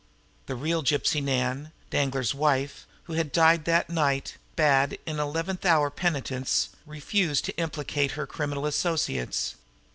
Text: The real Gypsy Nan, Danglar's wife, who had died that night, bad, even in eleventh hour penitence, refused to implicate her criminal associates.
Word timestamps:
The 0.47 0.55
real 0.55 0.81
Gypsy 0.81 1.21
Nan, 1.21 1.71
Danglar's 1.91 2.33
wife, 2.33 2.87
who 3.03 3.13
had 3.13 3.31
died 3.31 3.65
that 3.65 3.87
night, 3.87 4.37
bad, 4.55 4.93
even 4.93 5.01
in 5.05 5.19
eleventh 5.19 5.63
hour 5.63 5.91
penitence, 5.91 6.69
refused 6.87 7.45
to 7.45 7.57
implicate 7.57 8.13
her 8.13 8.25
criminal 8.25 8.65
associates. 8.65 9.53